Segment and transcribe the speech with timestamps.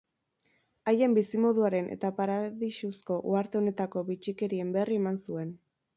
[0.91, 5.55] Haien bizimoduaren eta paradisuzko uharte honetako bitxikerien berri eman zuen.